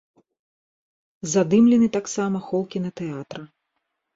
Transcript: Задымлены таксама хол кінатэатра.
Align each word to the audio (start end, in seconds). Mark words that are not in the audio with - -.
Задымлены 1.33 1.87
таксама 1.99 2.37
хол 2.49 2.63
кінатэатра. 2.77 3.43